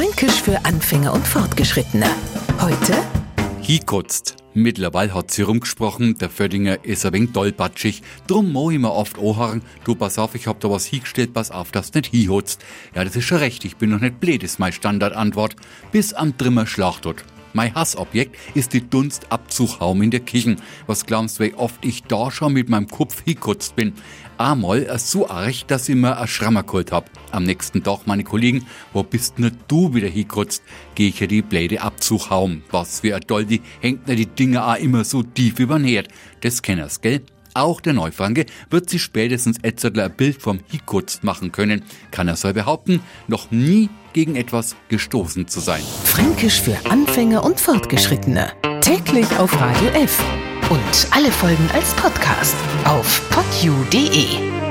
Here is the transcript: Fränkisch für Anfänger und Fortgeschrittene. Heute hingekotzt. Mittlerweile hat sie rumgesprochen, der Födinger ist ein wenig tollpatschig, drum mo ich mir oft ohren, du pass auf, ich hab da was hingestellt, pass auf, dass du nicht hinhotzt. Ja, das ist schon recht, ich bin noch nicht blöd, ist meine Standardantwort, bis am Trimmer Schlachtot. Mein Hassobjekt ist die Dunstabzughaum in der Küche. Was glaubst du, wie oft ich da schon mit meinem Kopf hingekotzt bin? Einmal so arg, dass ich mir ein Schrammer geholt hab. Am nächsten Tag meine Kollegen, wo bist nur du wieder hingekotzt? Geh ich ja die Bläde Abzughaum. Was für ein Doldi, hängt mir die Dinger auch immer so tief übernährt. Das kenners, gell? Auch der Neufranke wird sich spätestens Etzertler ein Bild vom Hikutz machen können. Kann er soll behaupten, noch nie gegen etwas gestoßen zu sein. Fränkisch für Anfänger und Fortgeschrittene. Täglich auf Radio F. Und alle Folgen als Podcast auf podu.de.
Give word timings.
Fränkisch 0.00 0.40
für 0.40 0.64
Anfänger 0.64 1.12
und 1.12 1.26
Fortgeschrittene. 1.28 2.06
Heute 2.58 2.94
hingekotzt. 3.60 4.36
Mittlerweile 4.54 5.12
hat 5.12 5.30
sie 5.30 5.42
rumgesprochen, 5.42 6.16
der 6.16 6.30
Födinger 6.30 6.82
ist 6.86 7.04
ein 7.04 7.12
wenig 7.12 7.32
tollpatschig, 7.32 8.00
drum 8.26 8.50
mo 8.50 8.70
ich 8.70 8.78
mir 8.78 8.94
oft 8.94 9.18
ohren, 9.18 9.60
du 9.84 9.94
pass 9.94 10.18
auf, 10.18 10.34
ich 10.34 10.46
hab 10.46 10.58
da 10.60 10.70
was 10.70 10.86
hingestellt, 10.86 11.34
pass 11.34 11.50
auf, 11.50 11.70
dass 11.70 11.90
du 11.90 11.98
nicht 11.98 12.12
hinhotzt. 12.12 12.64
Ja, 12.94 13.04
das 13.04 13.14
ist 13.14 13.26
schon 13.26 13.40
recht, 13.40 13.62
ich 13.66 13.76
bin 13.76 13.90
noch 13.90 14.00
nicht 14.00 14.20
blöd, 14.20 14.42
ist 14.42 14.58
meine 14.58 14.72
Standardantwort, 14.72 15.56
bis 15.92 16.14
am 16.14 16.34
Trimmer 16.34 16.66
Schlachtot. 16.66 17.22
Mein 17.52 17.74
Hassobjekt 17.74 18.36
ist 18.54 18.72
die 18.74 18.88
Dunstabzughaum 18.88 20.02
in 20.02 20.10
der 20.10 20.20
Küche. 20.20 20.56
Was 20.86 21.04
glaubst 21.04 21.38
du, 21.40 21.44
wie 21.44 21.54
oft 21.54 21.84
ich 21.84 22.04
da 22.04 22.30
schon 22.30 22.52
mit 22.52 22.68
meinem 22.68 22.86
Kopf 22.86 23.24
hingekotzt 23.24 23.74
bin? 23.74 23.94
Einmal 24.38 24.98
so 24.98 25.28
arg, 25.28 25.66
dass 25.66 25.88
ich 25.88 25.96
mir 25.96 26.16
ein 26.16 26.28
Schrammer 26.28 26.62
geholt 26.62 26.92
hab. 26.92 27.10
Am 27.32 27.42
nächsten 27.44 27.82
Tag 27.82 28.06
meine 28.06 28.24
Kollegen, 28.24 28.66
wo 28.92 29.02
bist 29.02 29.38
nur 29.38 29.50
du 29.66 29.94
wieder 29.94 30.08
hingekotzt? 30.08 30.62
Geh 30.94 31.08
ich 31.08 31.18
ja 31.18 31.26
die 31.26 31.42
Bläde 31.42 31.80
Abzughaum. 31.82 32.62
Was 32.70 33.00
für 33.00 33.16
ein 33.16 33.22
Doldi, 33.26 33.60
hängt 33.80 34.06
mir 34.06 34.16
die 34.16 34.26
Dinger 34.26 34.68
auch 34.68 34.76
immer 34.76 35.04
so 35.04 35.22
tief 35.22 35.58
übernährt. 35.58 36.08
Das 36.42 36.62
kenners, 36.62 37.00
gell? 37.00 37.22
Auch 37.54 37.80
der 37.80 37.92
Neufranke 37.92 38.46
wird 38.70 38.90
sich 38.90 39.02
spätestens 39.02 39.58
Etzertler 39.62 40.04
ein 40.04 40.16
Bild 40.16 40.40
vom 40.40 40.60
Hikutz 40.70 41.22
machen 41.22 41.52
können. 41.52 41.82
Kann 42.10 42.28
er 42.28 42.36
soll 42.36 42.54
behaupten, 42.54 43.00
noch 43.28 43.50
nie 43.50 43.88
gegen 44.12 44.36
etwas 44.36 44.76
gestoßen 44.88 45.48
zu 45.48 45.60
sein. 45.60 45.82
Fränkisch 46.04 46.60
für 46.60 46.76
Anfänger 46.88 47.44
und 47.44 47.60
Fortgeschrittene. 47.60 48.52
Täglich 48.80 49.26
auf 49.38 49.52
Radio 49.60 49.88
F. 49.90 50.22
Und 50.70 51.08
alle 51.10 51.32
Folgen 51.32 51.68
als 51.74 51.94
Podcast 51.94 52.54
auf 52.84 53.28
podu.de. 53.30 54.69